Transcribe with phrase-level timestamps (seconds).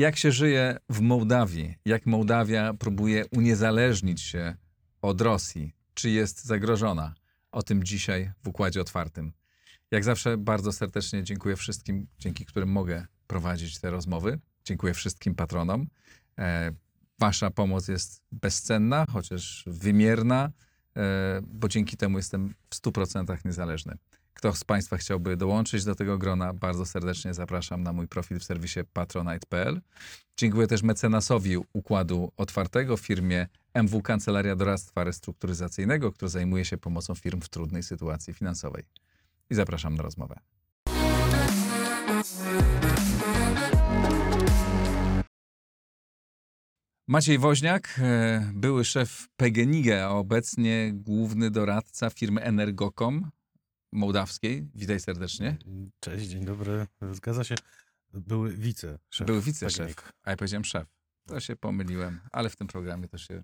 [0.00, 1.74] Jak się żyje w Mołdawii?
[1.84, 4.54] Jak Mołdawia próbuje uniezależnić się
[5.02, 5.72] od Rosji?
[5.94, 7.14] Czy jest zagrożona?
[7.52, 9.32] O tym dzisiaj w Układzie Otwartym.
[9.90, 14.38] Jak zawsze bardzo serdecznie dziękuję wszystkim, dzięki którym mogę prowadzić te rozmowy.
[14.64, 15.86] Dziękuję wszystkim patronom.
[16.38, 16.72] E,
[17.18, 20.50] wasza pomoc jest bezcenna, chociaż wymierna,
[20.96, 23.96] e, bo dzięki temu jestem w 100% niezależny.
[24.40, 28.44] Kto z Państwa chciałby dołączyć do tego grona, bardzo serdecznie zapraszam na mój profil w
[28.44, 29.80] serwisie patronite.pl.
[30.36, 37.40] Dziękuję też mecenasowi Układu Otwartego, firmie MW Kancelaria Doradztwa Restrukturyzacyjnego, która zajmuje się pomocą firm
[37.40, 38.84] w trudnej sytuacji finansowej.
[39.50, 40.40] I zapraszam na rozmowę.
[47.08, 53.30] Maciej Woźniak, e, były szef PGNiG, a obecnie główny doradca firmy Energocom
[53.92, 54.68] mołdawskiej.
[54.74, 55.56] Witaj serdecznie.
[56.00, 56.86] Cześć, dzień dobry.
[57.12, 57.54] Zgadza się.
[58.14, 58.98] Były wice.
[59.26, 60.88] Był wiceszef, a ja powiedziałem szef.
[61.26, 63.42] To się pomyliłem, ale w tym programie to się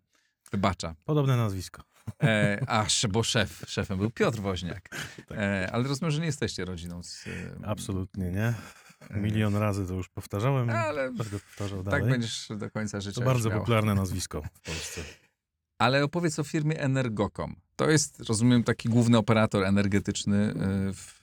[0.52, 0.94] wybacza.
[1.04, 1.82] Podobne nazwisko.
[2.22, 4.88] E, aż, bo szef, szefem był Piotr Woźniak.
[5.28, 5.38] Tak.
[5.38, 7.26] E, ale rozumiem, że nie jesteście rodziną z...
[7.26, 7.30] e,
[7.66, 8.54] Absolutnie nie.
[9.10, 10.70] Milion razy to już powtarzałem.
[10.70, 12.10] Ale Będę powtarzał tak dalej.
[12.10, 13.58] będziesz do końca życia to bardzo miał.
[13.58, 15.00] popularne nazwisko w Polsce.
[15.78, 17.56] Ale opowiedz o firmie Energocom.
[17.76, 20.52] To jest, rozumiem, taki główny operator energetyczny e,
[20.92, 21.18] w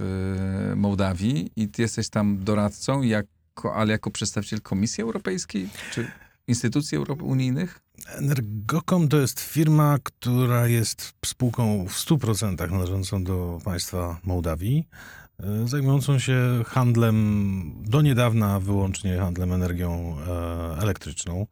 [0.71, 6.11] e, Mołdawii i ty jesteś tam doradcą, jako, ale jako przedstawiciel Komisji Europejskiej czy
[6.47, 7.79] instytucji unijnych?
[8.07, 14.87] Energocom to jest firma, która jest spółką w 100% należącą do państwa Mołdawii,
[15.39, 20.17] e, zajmującą się handlem, do niedawna wyłącznie handlem energią
[20.81, 21.47] elektryczną.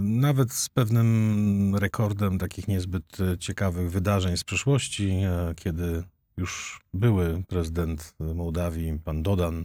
[0.00, 6.02] Nawet z pewnym rekordem takich niezbyt e, ciekawych wydarzeń z przeszłości, e, kiedy
[6.36, 9.64] już były prezydent Mołdawii, pan Dodan,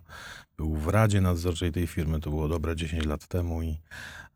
[0.58, 3.78] był w Radzie Nadzorczej tej firmy, to było dobre 10 lat temu i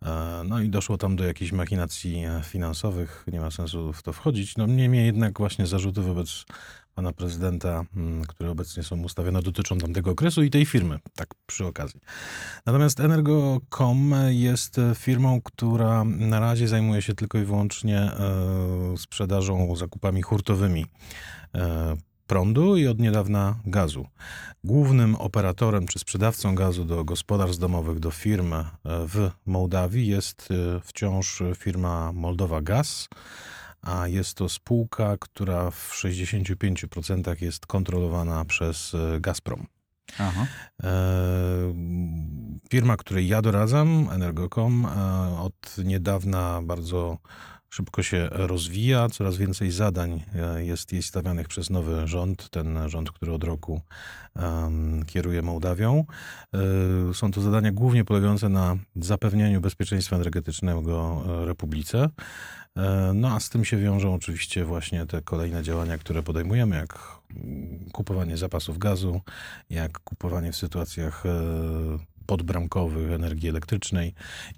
[0.05, 4.57] E, No i doszło tam do jakichś machinacji finansowych, nie ma sensu w to wchodzić.
[4.57, 6.45] No niemniej jednak właśnie zarzuty wobec
[6.97, 11.65] pana prezydenta, mm, które obecnie są ustawione, dotyczą tamtego okresu i tej firmy, tak przy
[11.65, 11.99] okazji.
[12.65, 18.11] Natomiast Energocom jest firmą, która na razie zajmuje się tylko i wyłącznie e,
[18.97, 20.85] sprzedażą, zakupami hurtowymi
[21.55, 21.95] e,
[22.27, 24.07] prądu i od niedawna gazu.
[24.63, 30.49] Głównym operatorem czy sprzedawcą gazu do gospodarstw domowych, do firm e, w Mołdawii jest
[30.83, 33.09] wciąż firma Moldowa Gaz,
[33.87, 39.67] a jest to spółka, która w 65% jest kontrolowana przez e, Gazprom.
[40.19, 40.47] Aha.
[40.83, 40.89] E,
[42.71, 47.17] Firma, której ja doradzam, Energocom, e, od niedawna bardzo
[47.69, 49.09] szybko się rozwija.
[49.09, 53.81] Coraz więcej zadań e, jest jej stawianych przez nowy rząd, ten rząd, który od roku
[54.35, 56.05] em, kieruje Mołdawią.
[57.09, 62.09] E, Są to zadania głównie polegające na zapewnieniu bezpieczeństwa energetycznego e, Republice.
[63.13, 66.99] No a z tym się wiążą oczywiście właśnie te kolejne działania, które podejmujemy, jak
[67.93, 69.21] kupowanie zapasów gazu,
[69.69, 71.23] jak kupowanie w sytuacjach
[72.27, 74.13] podbramkowych energii elektrycznej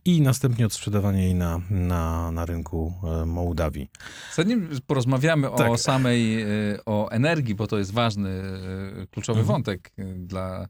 [0.05, 3.89] i następnie odsprzedawanie jej na, na, na rynku e, Mołdawii.
[4.35, 5.79] Zanim porozmawiamy o Tak.
[5.79, 6.43] samej,
[6.73, 8.29] y, o energii, bo to jest ważny,
[9.03, 9.55] y, kluczowy Mhm.
[9.55, 10.67] wątek dla,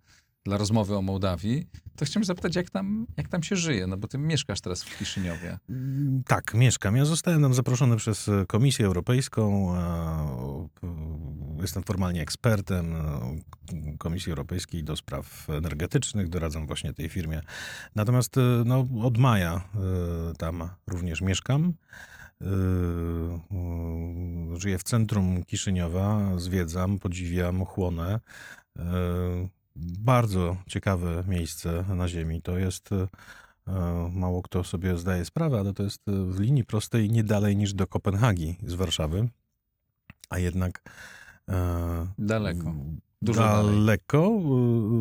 [0.50, 4.08] dla rozmowy o Mołdawii, to chciałem zapytać, jak tam, jak tam się żyje, no bo
[4.08, 5.58] ty mieszkasz teraz w Kiszyniowie.
[5.70, 6.96] Mm, Tak, mieszkam.
[6.96, 9.76] Ja zostałem tam zaproszony przez Komisję Europejską.
[9.76, 10.70] e,
[11.62, 16.30] Jestem formalnie ekspertem e, Komisji Europejskiej do spraw energetycznych.
[16.30, 17.42] Doradzam właśnie tej firmie.
[17.96, 19.70] Natomiast e, no, od maja
[20.38, 21.74] tam również mieszkam.
[24.58, 28.20] Żyję w centrum Kiszyniowa, zwiedzam, podziwiam, chłonę.
[30.00, 32.42] Bardzo ciekawe miejsce na ziemi.
[32.42, 33.08] To jest e,
[34.14, 37.74] Mało kto sobie zdaje sprawę, ale to jest e, w linii prostej nie dalej niż
[37.74, 39.30] do Kopenhagi z Warszawy,
[40.30, 40.82] a jednak
[41.50, 42.74] e, Daleko.
[43.22, 43.76] Dużo dalej.
[43.76, 44.32] daleko,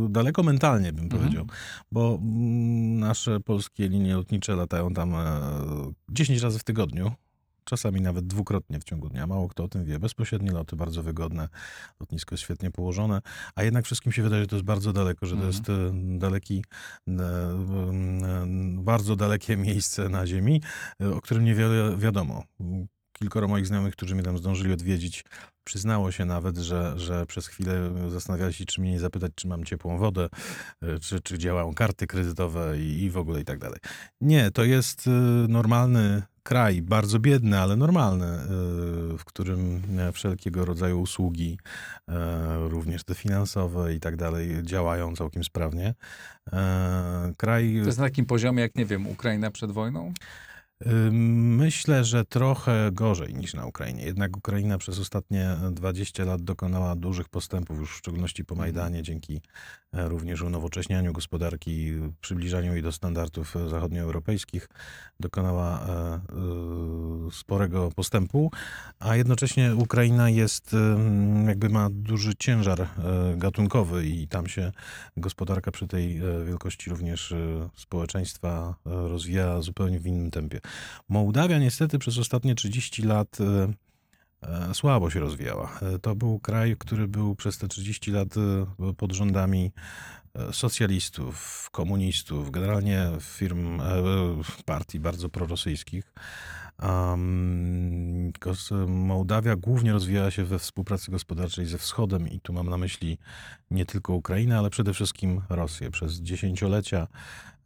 [0.06, 1.22] e, daleko mentalnie bym Mhm.
[1.22, 1.46] powiedział,
[1.92, 5.40] bo mm, nasze polskie linie lotnicze latają tam e,
[6.10, 7.12] 10 razy w tygodniu.
[7.68, 9.26] Czasami nawet dwukrotnie w ciągu dnia.
[9.26, 9.98] Mało kto o tym wie.
[9.98, 11.48] Bezpośrednie loty, bardzo wygodne.
[12.00, 13.20] Lotnisko jest świetnie położone,
[13.54, 15.52] a jednak wszystkim się wydaje, że to jest bardzo daleko, że to Mhm.
[15.52, 16.64] jest e, daleki,
[17.08, 20.62] e, e, bardzo dalekie miejsce na Ziemi,
[21.16, 22.44] o którym niewiele wiadomo.
[23.18, 25.24] Kilkoro moich znajomych, którzy mnie tam zdążyli odwiedzić,
[25.64, 29.64] przyznało się nawet, że, że przez chwilę zastanawiali się, czy mnie nie zapytać, czy mam
[29.64, 30.28] ciepłą wodę,
[30.82, 33.78] e, czy, czy działają karty kredytowe i, i w ogóle i tak dalej.
[34.20, 35.10] Nie, to jest e,
[35.48, 38.38] normalny kraj bardzo biedny, ale normalny, e,
[39.18, 39.82] w którym
[40.12, 41.58] wszelkiego rodzaju usługi,
[42.68, 45.94] również te finansowe i tak dalej, działają całkiem sprawnie.
[47.36, 50.12] Kraj To jest na takim poziomie, jak nie wiem, Ukraina przed wojną?
[51.10, 54.04] Myślę, że trochę gorzej niż na Ukrainie.
[54.04, 59.42] Jednak Ukraina przez ostatnie 20 lat dokonała dużych postępów, już w szczególności po Majdanie, dzięki
[59.92, 64.68] również unowocześnianiu gospodarki, przybliżaniu jej do standardów zachodnioeuropejskich.
[65.20, 66.20] Dokonała e, e,
[67.32, 68.50] sporego postępu,
[68.98, 70.76] a jednocześnie Ukraina jest,
[71.46, 72.88] jakby ma duży ciężar e,
[73.36, 74.72] gatunkowy i tam się
[75.16, 77.34] gospodarka przy tej wielkości również
[77.76, 80.60] społeczeństwa rozwija zupełnie w innym tempie.
[81.08, 83.38] Mołdawia niestety przez ostatnie 30 lat
[84.72, 85.78] słabo się rozwijała.
[85.82, 89.72] E, To był kraj, który był przez te 30 lat e, pod rządami
[90.34, 93.84] e, socjalistów, komunistów, generalnie firm, e,
[94.64, 96.12] partii bardzo prorosyjskich.
[98.86, 103.18] Mołdawia głównie rozwijała się we współpracy gospodarczej ze Wschodem i tu mam na myśli
[103.70, 105.90] nie tylko Ukrainę, ale przede wszystkim Rosję.
[105.90, 107.57] Przez dziesięciolecia e,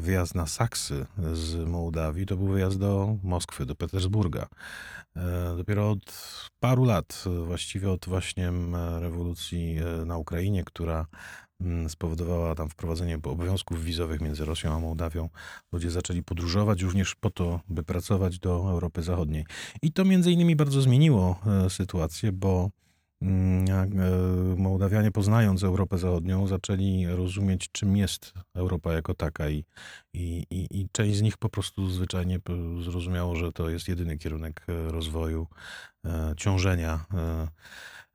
[0.00, 4.46] wyjazd na Saksy z Mołdawii to był wyjazd do Moskwy, do Petersburga.
[5.16, 6.14] E, Dopiero od
[6.60, 8.52] paru lat, e, właściwie od właśnie
[8.98, 11.06] rewolucji e, na Ukrainie, która
[11.88, 15.28] spowodowała tam wprowadzenie obowiązków wizowych między Rosją a Mołdawią,
[15.72, 19.46] ludzie zaczęli podróżować również po to, by pracować do Europy Zachodniej.
[19.82, 22.70] I to między innymi bardzo zmieniło sytuację, bo
[24.56, 29.64] Mołdawianie poznając Europę Zachodnią zaczęli rozumieć, czym jest Europa jako taka i,
[30.12, 32.40] i, i, część z nich po prostu zwyczajnie
[32.82, 35.46] zrozumiało, że to jest jedyny kierunek e, rozwoju,
[36.04, 37.48] e, ciążenia, e,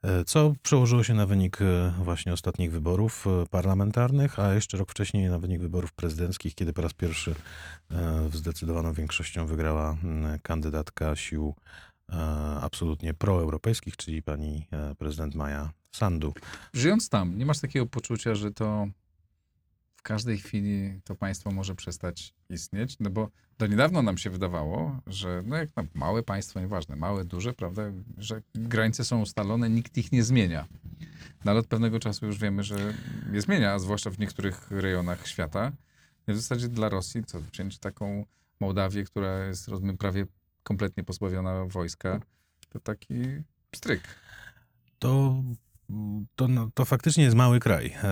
[0.03, 4.91] e, co przełożyło się na wynik e, właśnie ostatnich wyborów e, parlamentarnych, a jeszcze rok
[4.91, 7.35] wcześniej na wynik wyborów prezydenckich, kiedy po raz pierwszy
[7.91, 11.88] e, zdecydowaną większością wygrała mm, kandydatka sił e,
[12.61, 16.33] absolutnie proeuropejskich, czyli pani e, prezydent Maja Sandu.
[16.73, 18.87] Żyjąc tam, nie masz takiego poczucia, że to
[19.95, 22.95] w każdej chwili to państwo może przestać istnieć?
[22.99, 27.25] No bo do niedawno nam się wydawało, że no jak na małe państwo, nieważne, małe,
[27.25, 27.83] duże, prawda,
[28.17, 30.67] że granice są ustalone, nikt ich nie zmienia.
[31.45, 32.93] No ale od pewnego czasu już wiemy, że
[33.31, 35.71] je zmienia, a zwłaszcza w niektórych rejonach świata.
[36.27, 38.25] W zasadzie dla Rosji, co wziąć taką
[38.59, 40.25] Mołdawię, która jest rozumiem, prawie
[40.69, 42.19] kompletnie pozbawiona wojska,
[42.69, 43.23] to taki
[43.75, 44.01] stryk.
[44.99, 45.43] To,
[46.35, 47.95] to, no, to faktycznie jest mały kraj.
[48.03, 48.09] E,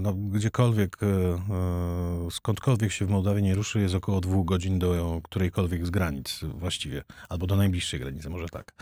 [0.00, 5.20] No, gdziekolwiek, e, e, skądkolwiek się w Mołdawii nie ruszy, jest około dwóch godzin do
[5.24, 8.72] którejkolwiek z granic właściwie, albo do najbliższej granicy, może tak.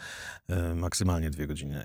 [0.75, 1.85] Maksymalnie dwie godziny.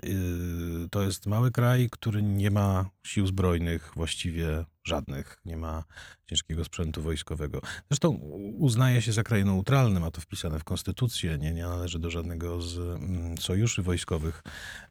[0.92, 5.84] To jest mały kraj, który nie ma sił zbrojnych właściwie żadnych, nie ma
[6.26, 7.62] ciężkiego sprzętu wojskowego.
[7.90, 8.10] Zresztą
[8.58, 12.62] uznaje się za kraj neutralny, ma to wpisane w konstytucję, nie, nie należy do żadnego
[12.62, 14.44] z mm, sojuszy wojskowych.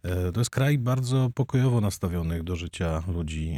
[0.02, 3.56] E, To jest kraj bardzo pokojowo nastawionych do życia ludzi.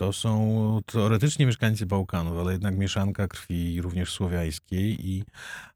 [0.00, 5.24] To są teoretycznie mieszkańcy Bałkanów, ale jednak mieszanka krwi również słowiańskiej i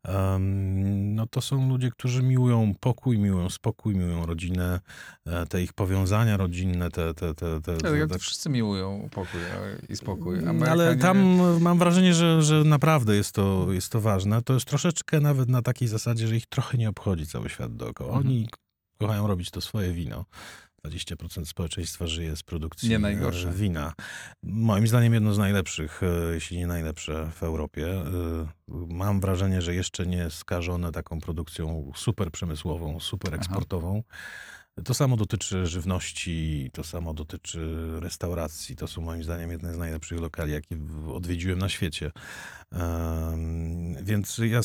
[0.04, 4.80] em, no to są ludzie, którzy miłują pokój, miłują spokój, miłują rodzinę,
[5.26, 7.14] e, te ich powiązania rodzinne, te...
[7.14, 9.40] te, te, te, Tak, jak te, to wszyscy miłują pokój
[9.88, 10.38] i spokój.
[10.38, 11.18] ale Amerykanie- tam
[11.62, 14.42] mam wrażenie, że, że naprawdę jest to, jest to ważne.
[14.42, 18.10] To jest troszeczkę nawet na takiej zasadzie, że ich trochę nie obchodzi cały świat dookoła.
[18.10, 18.26] Mhm.
[18.26, 18.48] Oni
[18.98, 20.24] kochają robić to swoje wino.
[20.88, 23.48] 20% społeczeństwa żyje z produkcji Nie najgorsze.
[23.48, 23.92] e, wina.
[24.42, 27.86] Moim zdaniem jedno z najlepszych, e, jeśli nie najlepsze w Europie.
[27.92, 28.04] E,
[28.88, 33.42] Mam wrażenie, że jeszcze nie skażone taką produkcją super przemysłową, super Aha.
[34.84, 38.76] To samo dotyczy żywności, to samo dotyczy restauracji.
[38.76, 40.76] To są moim zdaniem jedne z najlepszych lokali, jakie
[41.12, 42.10] odwiedziłem na świecie.
[44.02, 44.60] Więc ja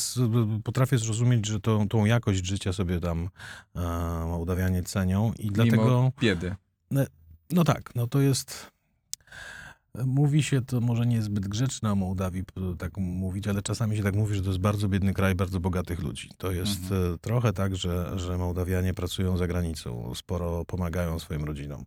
[0.64, 3.28] potrafię zrozumieć, że tą, tą jakość życia sobie tam
[3.76, 3.80] e,
[4.26, 5.84] Mołdawianie cenią i dlatego...
[5.84, 6.54] Mimo biedy.
[7.50, 8.70] No tak, no to jest.
[9.94, 12.44] Mówi się to może niezbyt grzeczne o Mołdawii
[12.78, 16.00] tak mówić, ale czasami się tak mówi, że to jest bardzo biedny kraj bardzo bogatych
[16.02, 16.28] ludzi.
[16.38, 17.14] To jest Mhm.
[17.14, 21.84] e, trochę tak, że, że Mołdawianie pracują za granicą, sporo pomagają swoim rodzinom.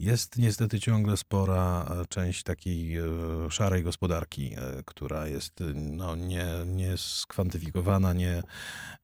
[0.00, 3.02] Jest niestety ciągle spora e, część takiej e,
[3.50, 8.42] szarej gospodarki, e, która jest no, nie, nie skwantyfikowana, nie,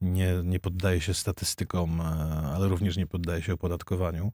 [0.00, 2.00] nie, nie poddaje się statystykom,
[2.54, 4.32] ale również nie poddaje się opodatkowaniu.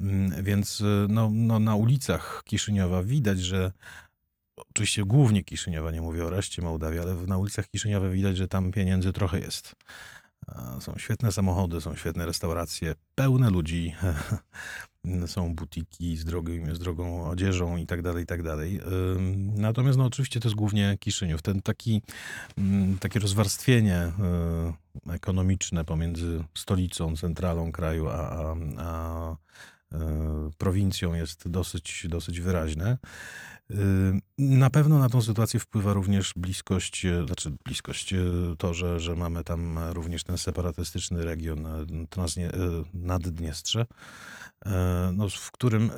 [0.00, 3.72] Mm, Więc no, no, na ulicach Kiszyniowa widać, że
[4.56, 8.72] oczywiście głównie Kiszyniowa, nie mówię o reszcie Mołdawii, ale na ulicach Kiszyniowa widać, że tam
[8.72, 9.76] pieniędzy trochę jest.
[10.80, 13.94] Są świetne samochody, są świetne restauracje, pełne ludzi.
[15.26, 18.80] Są butiki z, drogą, z drogą odzieżą i tak dalej, i tak dalej.
[19.54, 21.42] Natomiast no, oczywiście to jest głównie Kiszyniów.
[21.42, 22.02] Ten taki,
[22.58, 24.12] mm, takie rozwarstwienie
[25.06, 29.36] y, ekonomiczne pomiędzy stolicą, centralą kraju, a, a, a
[30.58, 32.98] prowincją jest dosyć, dosyć wyraźne.
[33.70, 38.18] Y, Na pewno na tą sytuację wpływa również bliskość, e, znaczy bliskość, e,
[38.58, 42.48] to, że, że mamy tam również ten separatystyczny region e, e,
[42.94, 43.86] Naddniestrze,
[44.66, 45.94] e, no, w którym e,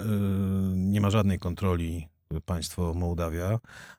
[0.76, 2.08] nie ma żadnej kontroli
[2.40, 3.58] państwo Mołdawia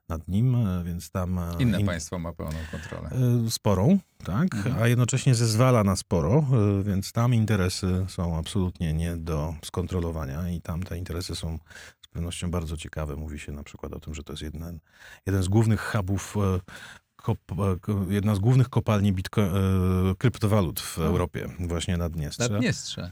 [0.10, 1.40] nad nim, e, więc tam...
[1.40, 3.10] e, Inne in- państwo ma pełną kontrolę.
[3.48, 4.76] E, Sporą, tak, Mhm.
[4.84, 6.46] a jednocześnie zezwala na sporo,
[6.84, 11.60] więc tam interesy są absolutnie nie do skontrolowania i tam te interesy są
[12.02, 13.16] z pewnością bardzo ciekawe.
[13.16, 14.80] Mówi się na przykład o tym, że to jest jeden,
[15.26, 16.36] jeden z głównych hubów,
[17.16, 17.38] kop,
[17.82, 19.52] ko- jedna z głównych kopalni bitco, e,
[20.18, 20.98] kryptowalut w.
[21.00, 22.50] Europie, właśnie na Dniestrze.
[22.50, 23.12] Naddniestrze.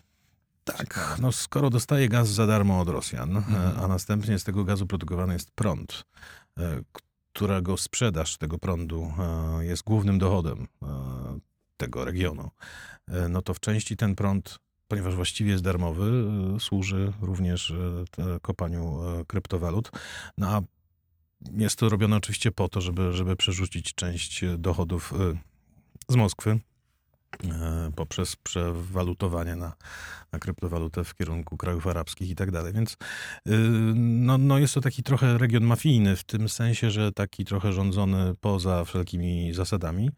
[0.77, 3.77] Tak, no skoro dostaje gaz za darmo od Rosjan, Mhm.
[3.77, 6.03] e, a następnie z tego gazu produkowany jest prąd,
[6.57, 6.81] e,
[7.33, 9.13] którego sprzedaż tego prądu
[9.59, 10.67] e, jest głównym dochodem
[11.77, 12.51] tego regionu,
[13.29, 16.23] no to w części ten prąd, ponieważ właściwie jest darmowy,
[16.59, 17.73] służy również
[18.41, 19.91] kopaniu kryptowalut.
[20.37, 20.61] No a
[21.51, 25.13] jest to robione oczywiście po to, żeby, żeby przerzucić część dochodów
[26.09, 26.59] z Moskwy
[27.95, 29.73] poprzez przewalutowanie na,
[30.31, 32.73] na kryptowalutę w kierunku krajów arabskich i tak dalej.
[32.73, 32.97] Więc y,
[33.95, 38.35] no, no jest to taki trochę region mafijny, w tym sensie, że taki trochę rządzony
[38.41, 40.09] poza wszelkimi zasadami.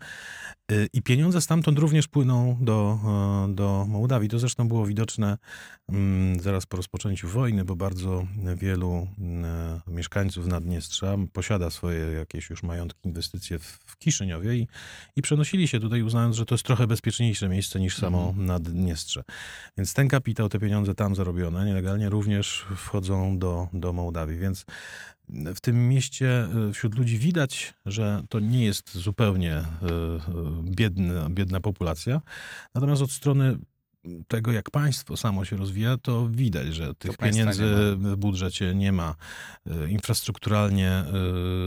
[0.71, 2.99] Y, I pieniądze stamtąd również płyną do,
[3.49, 4.29] e, do Mołdawii.
[4.29, 5.37] To zresztą było widoczne
[5.89, 12.63] mm, zaraz po rozpoczęciu wojny, bo bardzo wielu mm, mieszkańców Naddniestrza posiada swoje jakieś już
[12.63, 14.67] majątki, inwestycje w, w Kiszyniowie i,
[15.15, 18.45] i przenosili się tutaj, uznając, że to jest trochę bezpieczniejsze miejsce niż samo Mhm.
[18.45, 19.23] Naddniestrze.
[19.77, 24.37] Więc ten kapitał, te pieniądze tam zarobione nielegalnie również wchodzą do, do Mołdawii.
[24.37, 24.65] Więc
[25.55, 29.63] w tym mieście y, wśród ludzi widać, że to nie jest zupełnie y, y,
[30.63, 32.21] biedna, biedna populacja.
[32.75, 33.57] Natomiast od strony
[34.27, 37.63] tego, jak państwo samo się rozwija, to widać, że tych pieniędzy
[37.95, 39.15] w budżecie nie ma.
[39.85, 41.03] Y, Infrastrukturalnie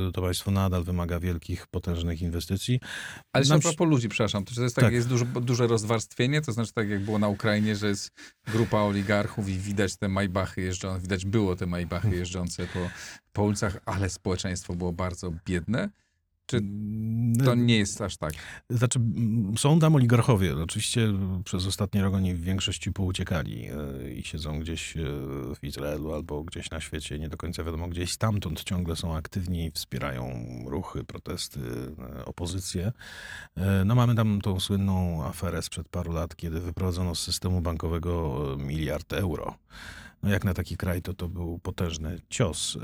[0.08, 2.80] y, to państwo nadal wymaga wielkich, potężnych inwestycji.
[3.32, 4.94] Ale jeszcze Nam a propos ludzi, przepraszam, to, jest tak, Tak.
[4.94, 8.10] jest duże, duże rozwarstwienie, to znaczy tak jak było na Ukrainie, że jest
[8.46, 12.20] grupa oligarchów i widać te majbachy jeżdżące, widać było te majbachy Hmm.
[12.20, 12.90] jeżdżące po,
[13.32, 15.90] po ulicach, ale społeczeństwo było bardzo biedne?
[16.46, 16.60] Czy
[17.36, 18.32] Mm, to nie jest aż tak?
[18.70, 20.56] Znaczy, mm, są tam oligarchowie.
[20.62, 21.12] Oczywiście
[21.44, 25.00] przez ostatni rok oni w większości pouciekali e, i siedzą gdzieś e,
[25.60, 29.70] w Izraelu albo gdzieś na świecie, nie do końca wiadomo gdzieś stamtąd ciągle są aktywni,
[29.70, 30.32] wspierają
[30.66, 31.60] ruchy, protesty,
[32.18, 32.92] e, opozycję.
[33.56, 38.42] E, No mamy tam tą słynną aferę sprzed paru lat, kiedy wyprowadzono z systemu bankowego
[38.54, 39.54] e, miliard euro.
[40.22, 42.76] No jak na taki kraj to to był potężny cios.
[42.76, 42.80] E,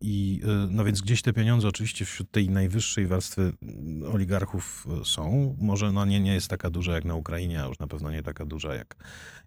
[0.00, 5.04] I e, no więc gdzieś te pieniądze oczywiście wśród tej najwyższej warstwy mm, oligarchów e,
[5.04, 5.56] są.
[5.60, 8.22] Może no nie, nie jest taka duża jak na Ukrainie, a już na pewno nie
[8.22, 8.96] taka duża jak,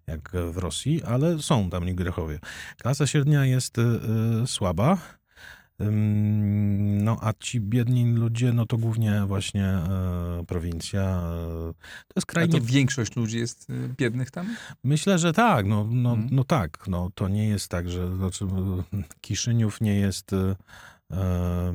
[0.06, 2.38] jak w Rosji, ale są tam oligarchowie.
[2.78, 3.76] Klasa średnia jest
[4.46, 4.98] słaba.
[5.78, 11.02] No, a ci biedni ludzie, no to głównie właśnie e, prowincja.
[11.02, 11.72] E,
[12.08, 14.56] to jest A kraj to nie, większość ludzi jest y, biednych tam?
[14.84, 15.66] Myślę, że tak.
[15.66, 16.28] No, no, Mhm.
[16.32, 16.88] no tak.
[16.88, 20.32] No, to nie jest tak, że znaczy, e, Kiszyniów nie jest.
[20.32, 20.56] e,
[21.12, 21.72] e,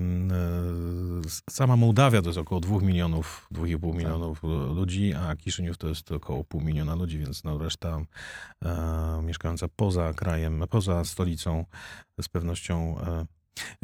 [1.49, 6.11] sama Mołdawia to jest około 2 milionów, 2,5 milionów e, ludzi, a Kiszyniów to jest
[6.11, 8.01] około pół miliona ludzi, więc no, reszta
[8.65, 11.65] e, mieszkająca poza krajem, poza stolicą
[12.21, 12.95] z pewnością.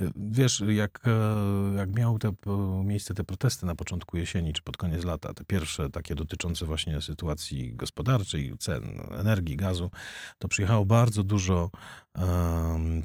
[0.01, 4.61] E, Wiesz, jak, e, jak miały te, po- miejsce te protesty na początku jesieni czy
[4.61, 8.83] pod koniec lata, te pierwsze takie dotyczące właśnie sytuacji gospodarczej, cen
[9.19, 9.91] energii, gazu,
[10.39, 11.69] to przyjechało bardzo dużo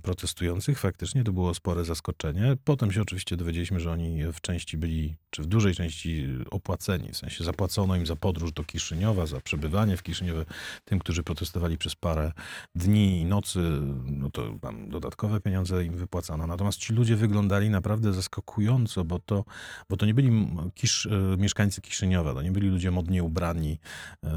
[0.02, 0.78] protestujących.
[0.78, 2.56] Faktycznie to było spore zaskoczenie.
[2.64, 7.16] Potem się oczywiście dowiedzieliśmy, że oni w części byli, czy w dużej części opłaceni, w
[7.16, 10.44] sensie zapłacono im za podróż do Kiszyniowa, za przebywanie w Kiszyniowie.
[10.84, 12.32] Tym, którzy protestowali przez parę
[12.74, 13.58] dni i nocy,
[14.04, 16.46] no to tam dodatkowe pieniądze im wypłacano.
[16.46, 19.44] Natomiast ci ludzie wyglądali naprawdę zaskakująco, bo to,
[19.88, 23.78] bo to nie byli kisz, e, mieszkańcy Kiszyniowa, to nie byli ludzie modnie ubrani
[24.24, 24.28] e,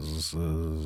[0.00, 0.36] z,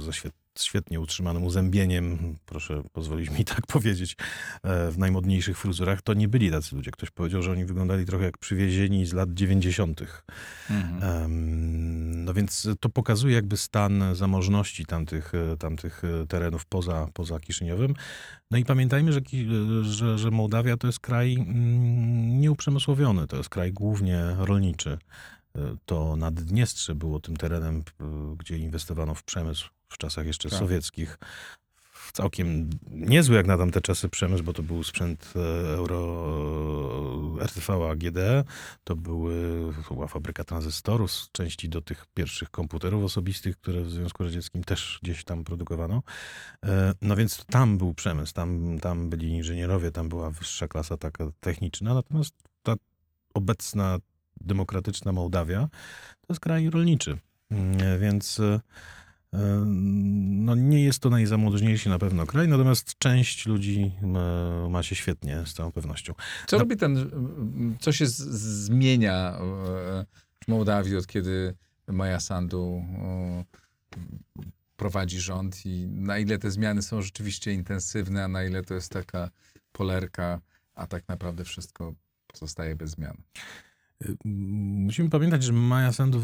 [0.04, 4.16] ze świet, świetnie utrzymanym uzębieniem, proszę pozwolić mi tak powiedzieć,
[4.62, 6.02] e, w najmodniejszych fryzurach.
[6.02, 6.90] To nie byli tacy ludzie.
[6.90, 10.00] Ktoś powiedział, że oni wyglądali trochę jak przywiezieni z lat 90.
[10.70, 12.24] Mhm.
[12.24, 17.94] No więc to pokazuje jakby stan zamożności tamtych, e, tamtych e, terenów poza, poza Kiszyniowem.
[18.50, 19.20] No i pamiętajmy, że,
[19.82, 24.98] że, że Mołdawia to jest kraj mm, nieuprzemysłowiony, to jest kraj głównie rolniczy.
[25.86, 27.82] to Naddniestrze było tym terenem,
[28.38, 30.58] gdzie inwestowano w przemysł w czasach jeszcze Tak.
[30.58, 31.18] sowieckich.
[32.12, 37.90] Całkiem niezły jak na tamte czasy przemysł, bo to był sprzęt e, Euro e, RTV
[37.90, 38.18] AGD,
[38.84, 39.34] to, były,
[39.88, 44.64] to była fabryka tranzystorów, z części do tych pierwszych komputerów osobistych, które w Związku Radzieckim
[44.64, 46.02] też gdzieś tam produkowano.
[46.64, 51.24] E, No więc tam był przemysł, tam, tam byli inżynierowie, tam była wyższa klasa taka
[51.40, 52.74] techniczna, natomiast ta
[53.34, 53.98] obecna
[54.40, 55.68] demokratyczna Mołdawia
[56.20, 57.18] to jest kraj rolniczy,
[57.50, 58.40] Mm, więc
[59.32, 63.92] no nie jest to najzamożniejszy na pewno kraj, natomiast część ludzi
[64.70, 66.14] ma się świetnie z całą pewnością.
[66.46, 67.10] Co No- robi ten,
[67.80, 70.06] co się z, z- zmienia e,
[70.44, 71.54] w Mołdawii od kiedy
[71.86, 73.44] Maja Sandu e,
[74.76, 78.92] prowadzi rząd i na ile te zmiany są rzeczywiście intensywne, a na ile to jest
[78.92, 79.30] taka
[79.72, 80.40] polerka,
[80.74, 81.94] a tak naprawdę wszystko
[82.26, 83.16] pozostaje bez zmian.
[84.04, 86.20] Y, Musimy pamiętać, że Maja Sandu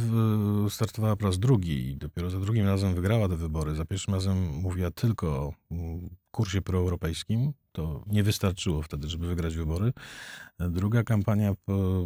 [0.66, 3.74] y, startowała po raz drugi i dopiero za drugim razem wygrała te wybory.
[3.74, 7.52] Za pierwszym razem mówiła tylko o mm, kursie proeuropejskim.
[7.76, 9.92] To nie wystarczyło wtedy, żeby wygrać wybory.
[10.58, 11.54] Druga kampania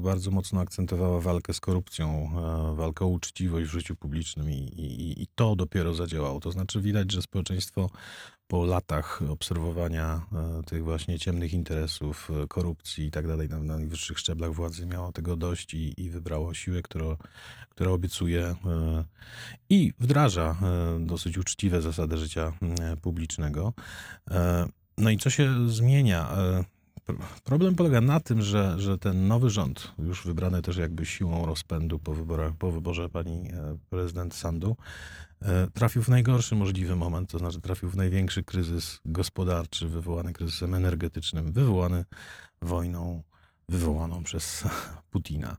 [0.03, 2.31] bardzo mocno akcentowała walkę z korupcją,
[2.73, 6.41] e, walkę o uczciwość w życiu publicznym i, i, i to dopiero zadziałało.
[6.41, 7.91] To znaczy widać, że społeczeństwo
[8.47, 13.77] po latach obserwowania e, tych właśnie ciemnych interesów, e, korupcji i tak dalej na na
[13.77, 17.17] najwyższych szczeblach władzy miało tego dość i, i wybrało siłę, która,
[17.69, 18.55] która obiecuje
[19.69, 20.57] i wdraża
[21.01, 22.53] dosyć uczciwe zasady życia
[23.03, 23.73] publicznego.
[25.01, 26.31] No i co się zmienia?
[26.31, 26.65] E,
[27.07, 31.47] pr- Problem polega na tym, że, że ten nowy rząd, już wybrany też jakby siłą
[31.47, 34.77] rozpędu po, wyborach, po wyborze pani e, prezydent Sandu,
[35.43, 40.75] e, trafił w najgorszy możliwy moment, to znaczy trafił w największy kryzys gospodarczy, wywołany kryzysem
[40.75, 42.05] energetycznym, wywołany
[42.63, 43.23] wojną
[43.69, 44.65] wywołaną przez
[45.11, 45.57] Putina.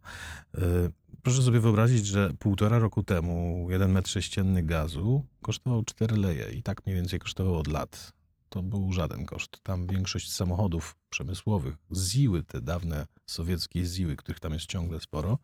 [1.23, 6.63] Proszę sobie wyobrazić, że półtora roku temu jeden metr sześcienny gazu kosztował 4 leje i
[6.63, 8.13] tak mniej więcej kosztował od lat.
[8.51, 9.57] To był żaden koszt.
[9.63, 15.37] Tam większość samochodów przemysłowych, ZIły, te dawne sowieckie ZIły, których tam jest ciągle sporo,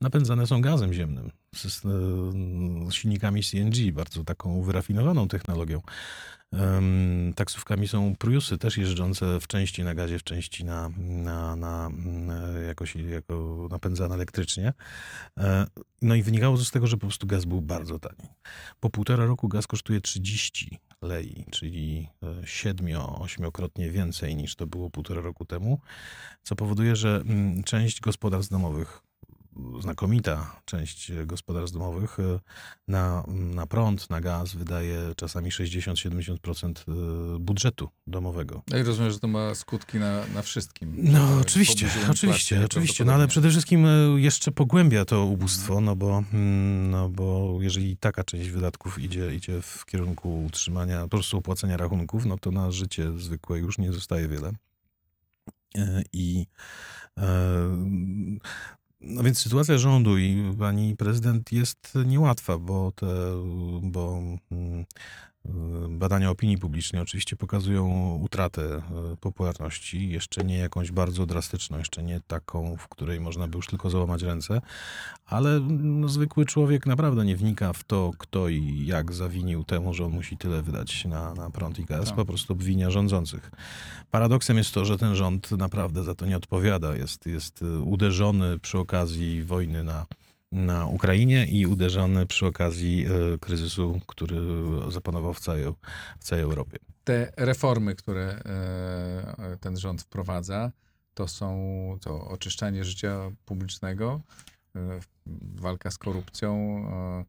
[0.00, 1.82] napędzane są gazem ziemnym, z,
[2.94, 5.80] silnikami CNG, bardzo taką wyrafinowaną technologią.
[7.36, 12.66] Taksówkami są Priusy, też jeżdżące w części na gazie, w części na, na, na mm,
[12.66, 14.72] jakoś, jako napędzane elektrycznie.
[15.38, 15.66] E,
[16.02, 18.28] No i wynikało to z tego, że po prostu gaz był bardzo tani.
[18.80, 22.08] Po półtora roku gaz kosztuje 30 lei, czyli
[22.42, 25.80] 7-8krotnie więcej niż to było półtora roku temu,
[26.42, 29.02] co powoduje, że mm, część gospodarstw domowych,
[29.80, 32.40] znakomita część gospodarstw domowych e,
[32.88, 36.72] na, na prąd, na gaz wydaje czasami 60-70%
[37.40, 38.62] budżetu domowego.
[38.70, 40.94] No i rozumiem, że to ma skutki na, na wszystkim.
[40.98, 43.04] No, Że oczywiście, oczywiście, oczywiście.
[43.04, 47.96] No ale przede wszystkim e, jeszcze pogłębia to ubóstwo, no bo, mm, no bo jeżeli
[47.96, 52.70] taka część wydatków idzie, idzie w kierunku utrzymania, po prostu opłacenia rachunków, no to na
[52.70, 54.52] życie zwykłe już nie zostaje wiele.
[55.78, 56.46] E, I
[57.18, 57.26] e,
[59.00, 63.06] no więc sytuacja rządu i pani prezydent jest niełatwa, bo te,
[63.82, 64.84] bo mm,
[65.88, 68.82] badania opinii publicznej oczywiście pokazują utratę e,
[69.20, 73.90] popularności, jeszcze nie jakąś bardzo drastyczną, jeszcze nie taką, w której można by już tylko
[73.90, 74.60] załamać ręce,
[75.26, 80.04] ale no, zwykły człowiek naprawdę nie wnika w to, kto i jak zawinił temu, że
[80.04, 82.16] on musi tyle wydać na, na prąd i gaz, Tak.
[82.16, 83.50] po prostu obwinia rządzących.
[84.10, 86.96] Paradoksem jest to, że ten rząd naprawdę za to nie odpowiada.
[86.96, 90.06] Jest, jest y, uderzony przy okazji wojny na,
[90.52, 94.36] na Ukrainie i uderzony przy okazji y, kryzysu, który
[94.88, 95.64] zapanował w całej,
[96.20, 96.78] w całej Europie.
[97.04, 98.42] te reformy, które
[99.38, 100.72] e, ten rząd wprowadza,
[101.14, 104.20] to są to oczyszczanie życia publicznego,
[104.76, 105.00] e,
[105.54, 107.24] walka z korupcją, e,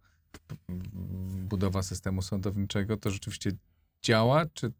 [1.49, 2.97] budowa systemu sądowniczego.
[2.97, 3.51] To rzeczywiście
[4.03, 4.71] działa, czy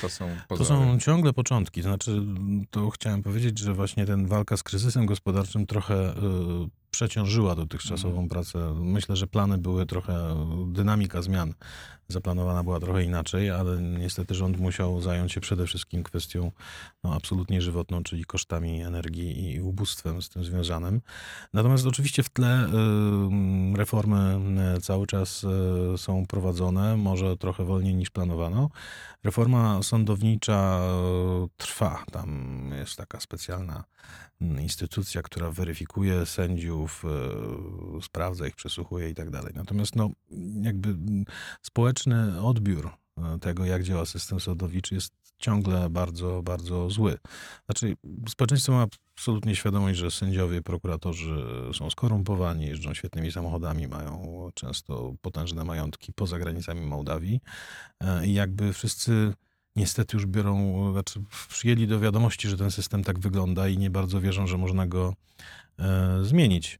[0.00, 1.82] to są To są ciągle początki.
[1.82, 2.22] Znaczy,
[2.70, 6.14] to chciałem powiedzieć, że właśnie ten walka z kryzysem gospodarczym trochę y,
[6.94, 8.28] przeciążyła dotychczasową Mhm.
[8.28, 8.74] pracę.
[8.74, 11.54] Myślę, że plany były trochę, dynamika zmian
[12.08, 16.52] zaplanowana była trochę inaczej, ale niestety rząd musiał zająć się przede wszystkim kwestią
[17.04, 21.00] no, absolutnie żywotną, czyli kosztami energii i ubóstwem z tym związanym.
[21.52, 24.40] Natomiast oczywiście w tle y, reformy
[24.76, 25.44] y, cały czas
[25.94, 28.70] y, są prowadzone, może trochę wolniej niż planowano.
[29.24, 30.80] Reforma sądownicza
[31.56, 32.04] trwa.
[32.12, 33.84] Tam jest taka specjalna
[34.40, 39.52] instytucja, która weryfikuje sędziów, e, sprawdza ich, przesłuchuje i tak dalej.
[39.54, 40.10] Natomiast no,
[40.62, 40.96] jakby
[41.62, 47.18] społeczny odbiór e, tego, jak działa system sądowniczy, jest ciągle bardzo, bardzo zły.
[47.66, 47.96] Znaczy,
[48.28, 48.86] społeczeństwo ma
[49.16, 51.36] absolutnie świadomość, że sędziowie, prokuratorzy
[51.72, 57.40] są skorumpowani, jeżdżą świetnymi samochodami, mają często potężne majątki poza granicami Mołdawii
[58.00, 59.34] e, i jakby wszyscy
[59.76, 64.20] niestety już biorą, znaczy przyjęli do wiadomości, że ten system tak wygląda i nie bardzo
[64.20, 65.14] wierzą, że można go
[65.78, 66.78] e, zmienić.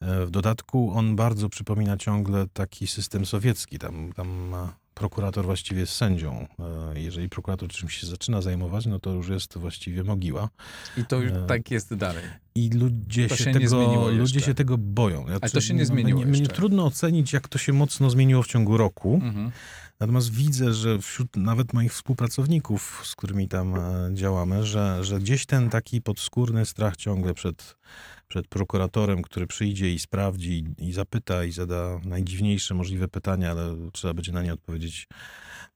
[0.00, 3.78] E, W dodatku on bardzo przypomina ciągle taki system sowiecki.
[3.78, 4.54] Tam, tam
[4.94, 6.46] prokurator właściwie jest sędzią.
[6.94, 10.48] E, Jeżeli prokurator czymś się zaczyna zajmować, no to już jest właściwie mogiła.
[10.96, 12.24] I to już E, tak jest dalej.
[12.54, 15.26] I ludzie, się, się nie tego, ludzie się tego boją.
[15.26, 16.54] Znaczy, to się nie no, zmieniło mnie jeszcze.
[16.54, 19.14] trudno ocenić, jak to się mocno zmieniło w ciągu roku.
[19.22, 19.50] Mhm.
[20.00, 25.46] Natomiast widzę, że wśród nawet moich współpracowników, z którymi tam e, działamy, że, że gdzieś
[25.46, 27.76] ten taki podskórny strach ciągle przed,
[28.28, 34.14] przed prokuratorem, który przyjdzie i sprawdzi i, zapyta i zada najdziwniejsze możliwe pytania, ale trzeba
[34.14, 35.08] będzie na nie odpowiedzieć.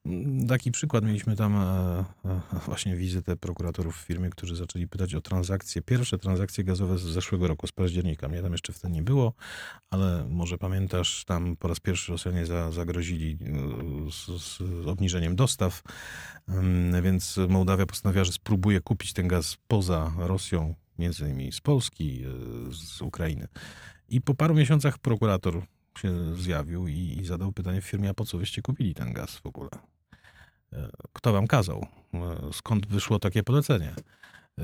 [0.04, 5.14] Mm, Taki przykład mieliśmy tam e, e, właśnie wizytę prokuratorów w firmie, którzy zaczęli pytać
[5.14, 8.28] o transakcje, pierwsze transakcje gazowe z zeszłego roku, z października.
[8.28, 9.32] Mnie tam jeszcze wtedy nie było,
[9.90, 15.82] ale może pamiętasz, tam po raz pierwszy Rosjanie za, zagrozili e, z, z obniżeniem dostaw,
[16.48, 22.24] Ym, więc Mołdawia postanowiła, że spróbuje kupić ten gaz poza Rosją, między innymi z Polski,
[22.24, 22.28] e,
[22.72, 23.48] z Ukrainy.
[24.08, 25.62] I po paru miesiącach prokurator
[25.98, 29.36] się zjawił i, i zadał pytanie w firmie, a po co wyście kupili ten gaz
[29.36, 29.70] w ogóle?
[30.72, 31.86] E, Kto wam kazał?
[32.14, 32.18] E,
[32.52, 33.94] Skąd wyszło takie polecenie?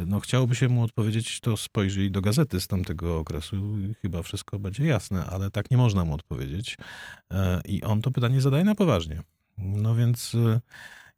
[0.06, 4.58] No chciałoby się mu odpowiedzieć, to spojrzyj do gazety z tamtego okresu i chyba wszystko
[4.58, 6.76] będzie jasne, ale tak nie można mu odpowiedzieć.
[7.64, 9.22] I on to pytanie zadaje na poważnie.
[9.58, 10.36] No więc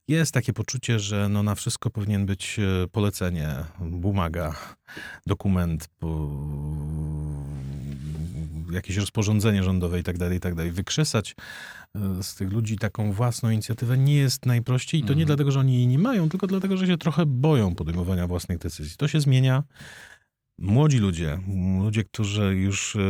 [0.08, 4.54] jest takie poczucie, że no na wszystko powinien być e, polecenie, bumaga,
[5.26, 5.88] dokument,
[8.72, 10.72] jakieś rozporządzenie rządowe i tak dalej, i tak dalej.
[10.72, 11.34] Wykrzesać
[11.94, 15.26] e, z tych ludzi taką własną inicjatywę nie jest najprościej i to nie Mhm.
[15.26, 18.96] dlatego, że oni jej nie mają, tylko dlatego, że się trochę boją podejmowania własnych decyzji.
[18.96, 19.62] To się zmienia.
[20.58, 21.38] Młodzi ludzie,
[21.82, 23.00] ludzie, którzy już e,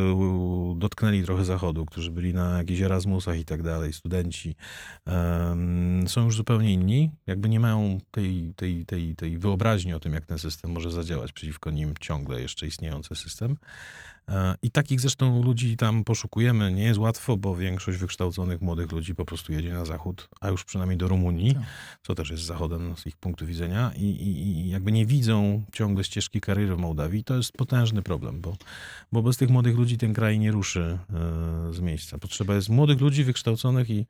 [0.77, 4.57] dotknęli trochę zachodu, którzy byli na jakichś Erasmusach i tak dalej, studenci,
[6.07, 7.11] są już zupełnie inni.
[7.27, 11.33] Jakby nie mają tej, tej, tej, tej wyobraźni o tym, jak ten system może zadziałać
[11.33, 13.57] przeciwko nim ciągle jeszcze istniejący system.
[14.29, 16.73] E, I takich zresztą ludzi tam poszukujemy.
[16.73, 20.65] Nie jest łatwo, bo większość wykształconych młodych ludzi po prostu jedzie na zachód, a już
[20.65, 21.63] przynajmniej do Rumunii, Tak.
[22.03, 26.05] co też jest zachodem z ich punktu widzenia i, i, i jakby nie widzą ciągle
[26.05, 27.25] ścieżki kariery w Mołdawii.
[27.25, 28.57] To jest potężny problem, bo,
[29.13, 30.99] bo bez tych młodych ludzi ten kraj nie ruszy
[31.71, 32.19] e, z miejsca.
[32.19, 34.07] Potrzeba jest młodych ludzi wykształconych i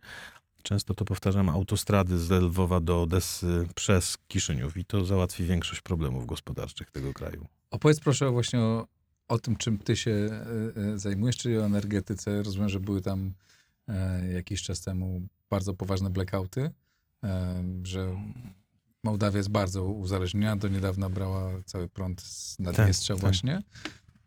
[0.62, 6.26] często to powtarzam, autostrady z Lwowa do Odessy przez Kiszyniów i to załatwi większość problemów
[6.26, 7.46] gospodarczych tego kraju.
[7.70, 8.87] Opowiedz proszę właśnie o,
[9.29, 12.43] o tym, czym ty się e, e, zajmujesz, czyli o energetyce.
[12.43, 13.33] Rozumiem, że były tam
[13.88, 16.71] e, jakiś czas temu bardzo poważne blackouty,
[17.83, 18.17] że
[19.05, 20.57] Mołdawia jest bardzo uzależniona.
[20.57, 23.21] Do niedawna brała cały prąd z Naddniestrza tak.
[23.21, 23.62] właśnie.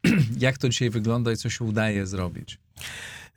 [0.38, 2.60] Jak to dzisiaj wygląda i co się udaje zrobić?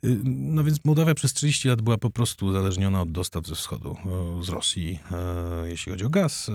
[0.03, 3.97] Y, No więc Mołdawia przez 30 lat była po prostu uzależniona od dostaw ze wschodu,
[4.41, 6.53] z Rosji, e, jeśli chodzi o gaz, e,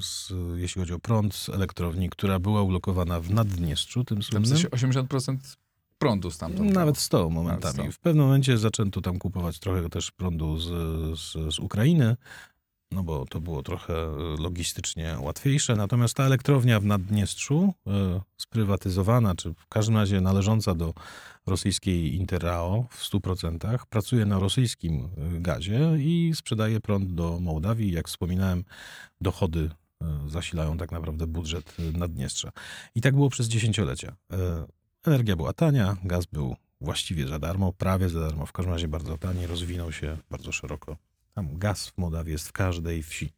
[0.00, 4.46] z, jeśli chodzi o prąd z elektrowni, która była ulokowana w Naddniestrzu, tym słynnym.
[4.46, 5.36] sensie 80%
[5.98, 6.72] prądu stamtąd.
[6.72, 7.76] Nawet 100 momentami.
[7.76, 7.98] Nawet 100.
[7.98, 10.68] W pewnym momencie zaczęto tam kupować trochę też prądu z,
[11.20, 12.16] z, z Ukrainy,
[12.90, 13.94] no bo to było trochę
[14.38, 15.76] logistycznie łatwiejsze.
[15.76, 20.94] Natomiast ta elektrownia w Naddniestrzu, e, sprywatyzowana, czy w każdym razie należąca do
[21.46, 27.92] rosyjskiej Interrao w 100%, pracuje na rosyjskim e, gazie i sprzedaje prąd do Mołdawii.
[27.92, 28.64] Jak wspominałem,
[29.20, 29.70] dochody
[30.02, 32.50] e, zasilają tak naprawdę budżet e, Naddniestrza.
[32.94, 34.16] I tak było przez dziesięciolecia.
[34.32, 34.66] E,
[35.06, 39.18] Energia była tania, gaz był właściwie za darmo, prawie za darmo, w każdym razie bardzo
[39.18, 40.96] tani, rozwinął się bardzo szeroko.
[41.36, 43.32] Tam gaz w Mołdawii jest w każdej wsi.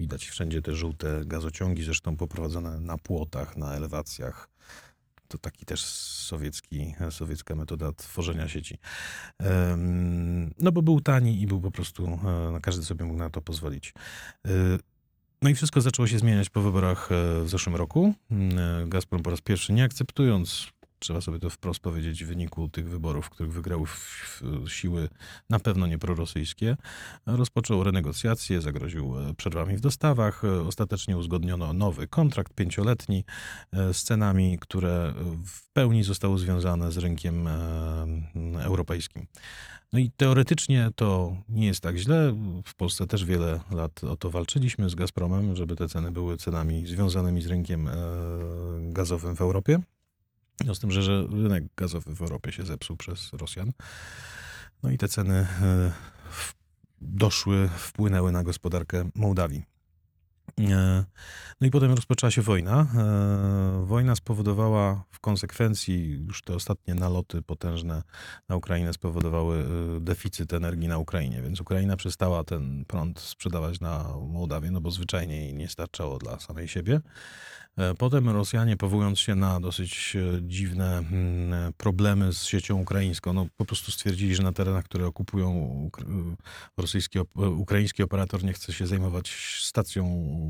[0.00, 4.48] Widać wszędzie te żółte gazociągi, zresztą poprowadzone na płotach, na elewacjach.
[5.28, 8.78] To taki też sowiecki, sowiecka metoda tworzenia sieci.
[10.58, 12.06] No bo był tani i był po prostu,
[12.56, 13.94] e, każdy sobie mógł na to pozwolić.
[14.46, 14.50] E,
[15.42, 18.14] no i wszystko zaczęło się zmieniać po wyborach e, w zeszłym roku.
[18.86, 20.66] Gazprom po raz pierwszy nie akceptując,
[21.00, 23.86] trzeba sobie to wprost powiedzieć, w wyniku tych wyborów, w których wygrały
[24.66, 25.08] siły
[25.50, 26.76] na pewno nie prorosyjskie,
[27.26, 30.44] rozpoczął renegocjacje, zagroził e, przerwami w dostawach.
[30.44, 33.24] E, Ostatecznie uzgodniono nowy kontrakt pięcioletni
[33.72, 35.14] e, z cenami, które
[35.46, 37.48] w pełni zostały związane z rynkiem
[38.58, 39.26] europejskim.
[39.92, 42.36] No i teoretycznie to nie jest tak źle.
[42.66, 46.86] W Polsce też wiele lat o to walczyliśmy z Gazpromem, żeby te ceny były cenami
[46.86, 47.88] związanymi z rynkiem
[48.80, 49.80] gazowym w Europie.
[50.66, 53.72] No z tym, że, że rynek gazowy w Europie się zepsuł przez Rosjan.
[54.82, 55.92] No i te ceny e,
[57.00, 59.64] doszły, wpłynęły na gospodarkę Mołdawii.
[60.60, 61.04] E,
[61.60, 62.86] No i potem rozpoczęła się wojna.
[62.96, 68.02] E, Wojna spowodowała w konsekwencji, już te ostatnie naloty potężne
[68.48, 69.64] na Ukrainę spowodowały
[70.00, 75.36] deficyt energii na Ukrainie, więc Ukraina przestała ten prąd sprzedawać na Mołdawię, no bo zwyczajnie
[75.36, 77.00] jej nie starczało dla samej siebie.
[77.76, 83.46] E, Potem Rosjanie, powołując się na dosyć e, dziwne mm, problemy z siecią ukraińską, no
[83.56, 85.90] po prostu stwierdzili, że na terenach, które okupują
[86.76, 89.30] rosyjski, ukraiński operator nie chce się zajmować
[89.60, 90.04] stacją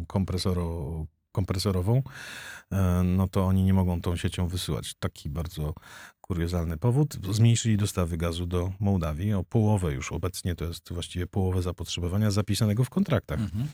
[0.08, 2.02] kompresoro, kompresorową,
[2.72, 4.94] e, no to oni nie mogą tą siecią wysyłać.
[4.94, 5.74] Taki bardzo
[6.30, 7.18] kuriozalny powód.
[7.30, 10.12] Zmniejszyli dostawy gazu do Mołdawii o połowę już.
[10.12, 13.40] Obecnie to jest właściwie połowę zapotrzebowania zapisanego w kontraktach.
[13.40, 13.68] Mhm.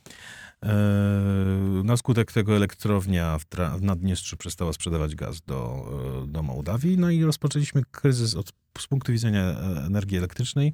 [0.62, 3.44] E, Na skutek tego elektrownia w,
[3.78, 5.86] w Naddniestrzu przestała sprzedawać gaz do,
[6.24, 6.98] e, do Mołdawii.
[6.98, 10.72] No i rozpoczęliśmy kryzys od, z punktu widzenia e, energii elektrycznej.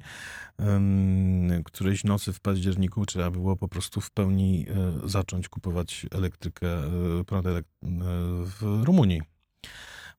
[1.65, 4.65] Którejś nocy w październiku trzeba było po prostu w pełni
[5.05, 6.67] zacząć kupować elektrykę,
[7.25, 7.47] prąd
[8.61, 9.21] w Rumunii.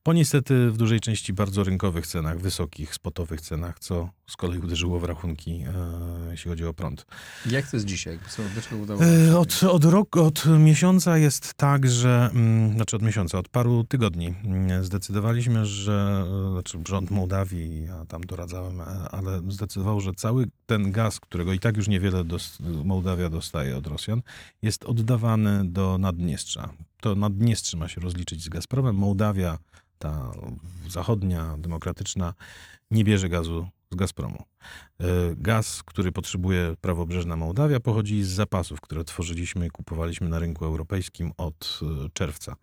[0.07, 5.01] Po niestety w dużej części bardzo rynkowych cenach, wysokich, spotowych cenach, co z kolei uderzyło
[5.01, 7.07] w rachunki, e, jeśli chodzi o prąd.
[7.51, 8.19] Jak to jest dzisiaj?
[8.29, 9.38] Co, dlaczego udało E?
[9.38, 14.35] Od, od roku, od miesiąca jest tak, że, mm, znaczy od miesiąca, od paru tygodni
[14.45, 20.47] mm, zdecydowaliśmy, że, e, znaczy rząd Mołdawii, ja tam doradzałem, e, ale zdecydował, że cały
[20.67, 24.23] ten gaz, którego i tak już niewiele dos, Mołdawia dostaje od Rosjan,
[24.62, 26.69] jest oddawany do Naddniestrza.
[27.05, 28.97] To Naddniestrze ma się rozliczyć z Gazpromem.
[28.97, 29.59] Mołdawia,
[29.99, 30.33] ta
[30.88, 32.35] zachodnia, demokratyczna,
[32.90, 34.45] nie bierze gazu z Gazpromu.
[35.01, 35.05] E,
[35.37, 41.33] Gaz, który potrzebuje prawobrzeżna Mołdawia, pochodzi z zapasów, które tworzyliśmy i kupowaliśmy na rynku europejskim
[41.37, 42.57] od e, czerwca.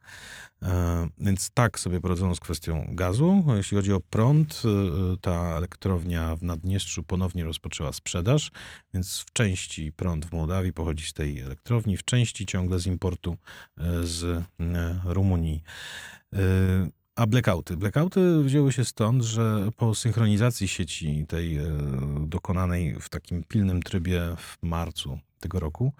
[0.63, 3.44] E, Więc tak sobie poradzono z kwestią gazu.
[3.56, 4.62] Jeśli chodzi o prąd,
[5.22, 8.52] ta elektrownia w Naddniestrzu ponownie rozpoczęła sprzedaż,
[8.94, 13.38] więc w części prąd w Mołdawii pochodzi z tej elektrowni, w części ciągle z importu
[14.04, 14.44] z
[15.06, 15.63] Rumunii.
[17.15, 17.78] A blackouty?
[17.78, 21.63] Blackouty wzięły się stąd, że po synchronizacji sieci tej e,
[22.19, 25.93] dokonanej w takim pilnym trybie w marcu tego roku,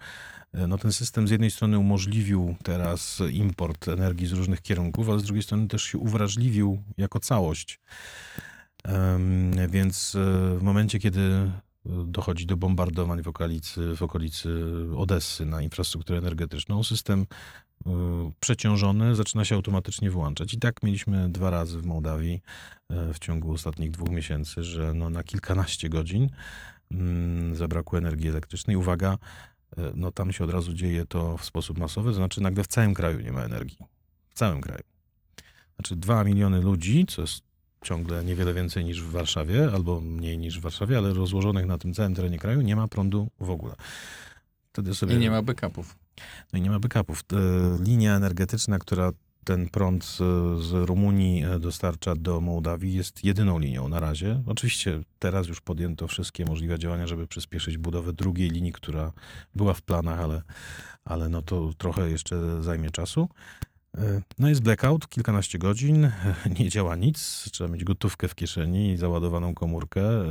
[0.54, 5.20] e, no ten system z jednej strony umożliwił teraz import energii z różnych kierunków, ale
[5.20, 7.80] z drugiej strony też się uwrażliwił jako całość.
[9.70, 10.20] Więc e,
[10.58, 11.52] w momencie, kiedy
[11.86, 14.50] dochodzi do bombardowań w okolicy, w okolicy
[14.98, 17.26] Odessy na infrastrukturę energetyczną, system
[18.40, 20.54] przeciążony zaczyna się automatycznie wyłączać.
[20.54, 22.42] I tak mieliśmy dwa razy w Mołdawii
[22.92, 26.30] y, w ciągu ostatnich dwóch miesięcy, że no na kilkanaście godzin
[26.92, 28.76] mm, zabrakło energii elektrycznej.
[28.76, 32.64] Uwaga, y, no tam się od razu dzieje to w sposób masowy, to znaczy nagle
[32.64, 33.78] w całym kraju nie ma energii.
[34.30, 34.84] W całym kraju.
[35.76, 37.44] Znaczy dwa miliony ludzi, co jest
[37.84, 41.94] ciągle niewiele więcej niż w Warszawie, albo mniej niż w Warszawie, ale rozłożonych na tym
[41.94, 43.76] całym terenie kraju, nie ma prądu w ogóle.
[44.74, 45.16] Wtedy sobie...
[45.16, 46.01] I nie ma backupów.
[46.54, 47.24] No i nie ma backupów.
[47.34, 49.12] E, Linia energetyczna, która
[49.44, 54.44] ten prąd z, Rumunii e, dostarcza do Mołdawii, jest jedyną linią na razie.
[54.46, 59.12] Oczywiście teraz już podjęto wszystkie możliwe działania, żeby przyspieszyć budowę drugiej linii, która
[59.56, 60.42] była w planach, ale,
[61.06, 63.30] ale no to trochę jeszcze zajmie czasu.
[63.98, 66.12] E, No jest blackout, kilkanaście godzin,
[66.60, 70.26] nie działa nic, trzeba mieć gotówkę w kieszeni i załadowaną komórkę, e,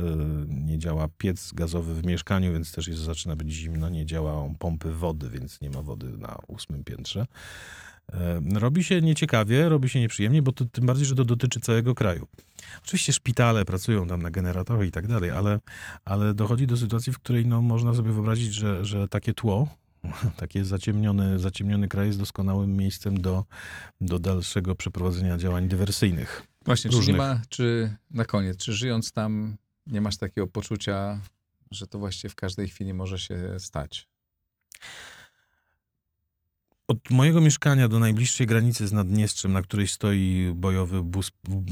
[0.47, 4.91] nie działa piec gazowy w mieszkaniu, więc też jest, zaczyna być zimno, nie działają pompy
[4.91, 7.25] wody, więc nie ma wody na ósmym piętrze.
[8.13, 11.95] E, Robi się nieciekawie, robi się nieprzyjemnie, bo to, tym bardziej, że to dotyczy całego
[11.95, 12.27] kraju.
[12.83, 15.59] Oczywiście szpitale pracują tam na generatorach i tak dalej, ale,
[16.05, 19.67] ale dochodzi do sytuacji, w której no, można sobie wyobrazić, że, że takie tło,
[20.37, 23.45] taki zaciemniony, zaciemniony kraj jest doskonałym miejscem do,
[24.01, 26.43] do dalszego przeprowadzenia działań dywersyjnych.
[26.65, 31.21] Właśnie, czy nie ma, czy na koniec, czy żyjąc tam nie masz takiego poczucia,
[31.71, 34.07] że to właściwie w każdej chwili może się stać?
[36.87, 41.31] Od mojego mieszkania do najbliższej granicy z Naddniestrzem, na której stoi bojowy wóz,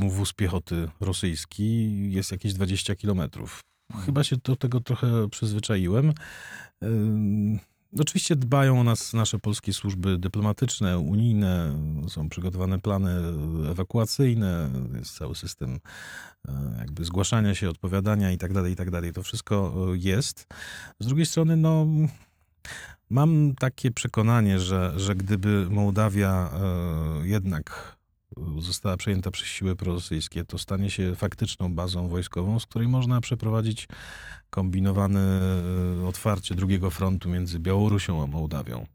[0.10, 3.63] wóz piechoty rosyjski, jest jakieś 20 kilometrów.
[4.06, 6.13] Chyba się do tego trochę przyzwyczaiłem.
[7.97, 11.75] Oczywiście dbają o nas nasze polskie służby dyplomatyczne, unijne,
[12.08, 13.12] są przygotowane plany
[13.71, 15.80] ewakuacyjne, jest cały system
[16.47, 19.13] e, jakby zgłaszania się, odpowiadania i tak dalej, i tak dalej.
[19.13, 20.47] To wszystko e, jest.
[20.99, 21.88] Z drugiej strony, no,
[23.10, 27.98] mam takie przekonanie, że, że gdyby Mołdawia e, jednak
[28.60, 33.88] została przejęta przez siły prorosyjskie, to stanie się faktyczną bazą wojskową, z której można przeprowadzić
[34.50, 35.42] kombinowane
[36.02, 38.86] e, otwarcie drugiego frontu między Białorusią a Mołdawią,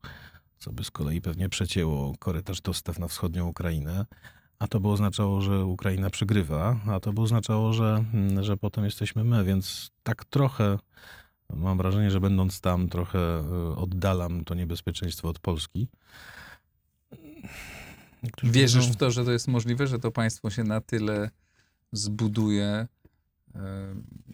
[0.58, 4.06] co by z kolei pewnie przecięło korytarz dostaw na wschodnią Ukrainę.
[4.58, 8.84] A to by oznaczało, że Ukraina przegrywa, a to by oznaczało, że, mm, że potem
[8.84, 10.78] jesteśmy my, więc tak trochę
[11.50, 13.18] Mam wrażenie, że będąc tam trochę
[13.72, 15.88] y, oddalam to niebezpieczeństwo od Polski.
[18.42, 21.30] Wierzysz w to, że to jest możliwe, że to państwo się na tyle
[21.92, 22.86] zbuduje,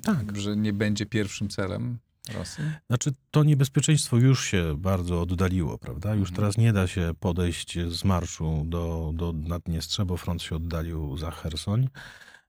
[0.02, 0.36] Tak.
[0.38, 1.98] że nie będzie pierwszym celem
[2.34, 2.64] Rosji?
[2.86, 6.14] Znaczy, to niebezpieczeństwo już się bardzo oddaliło, prawda?
[6.14, 6.36] Już Mhm.
[6.36, 11.30] teraz nie da się podejść z marszu do, do Naddniestrza, bo front się oddalił za
[11.30, 11.88] Hersoń.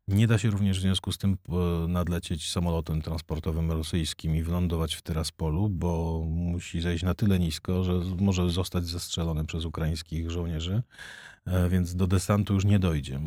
[0.07, 4.95] Nie da się również w związku z tym e, nadlecieć samolotem transportowym rosyjskim i wylądować
[4.95, 10.83] w Tyraspolu, bo musi zejść na tyle nisko, że może zostać zestrzelony przez ukraińskich żołnierzy,
[11.69, 13.19] więc do desantu już nie dojdzie.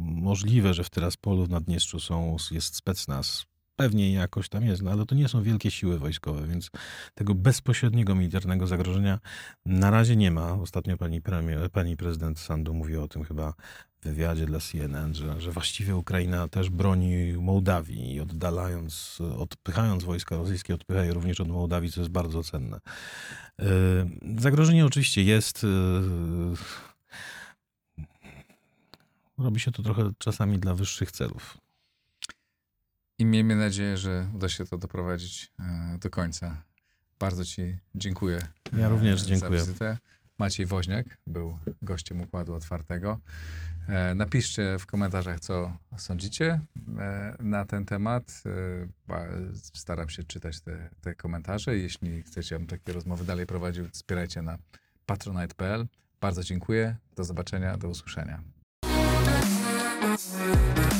[0.00, 3.46] Możliwe, że w Tyraspolu w Naddniestrzu są, jest specnaz.
[3.76, 6.70] Pewnie jakoś tam jest, no ale to nie są wielkie siły wojskowe, więc
[7.14, 9.18] tego bezpośredniego militarnego zagrożenia
[9.66, 10.52] na razie nie ma.
[10.52, 13.54] Ostatnio pani, premier, pani prezydent Sandu mówiła o tym chyba
[14.00, 20.36] w wywiadzie dla CNN, że, że właściwie Ukraina też broni Mołdawii i oddalając, odpychając wojska
[20.36, 22.80] rosyjskie, odpycha je również od Mołdawii, co jest bardzo cenne.
[23.58, 23.66] Yy,
[24.38, 25.66] Zagrożenie oczywiście jest.
[29.42, 31.58] Robi się to trochę czasami dla wyższych celów.
[33.18, 36.62] I miejmy nadzieję, że uda się to doprowadzić e, do końca.
[37.18, 38.40] Bardzo Ci dziękuję.
[38.78, 39.60] Ja również e, dziękuję.
[39.60, 39.98] Za wizytę.
[40.38, 43.20] Maciej Woźniak był gościem Układu Otwartego.
[43.88, 46.60] E, Napiszcie w komentarzach, co sądzicie
[47.38, 48.42] na ten temat.
[49.74, 51.76] Staram się czytać te, te komentarze.
[51.76, 54.58] Jeśli chcecie, abym takie rozmowy dalej prowadził, wspierajcie na
[55.06, 55.86] patronite.pl.
[56.20, 56.96] Bardzo dziękuję.
[57.16, 58.42] Do zobaczenia, do usłyszenia.
[60.30, 60.91] Música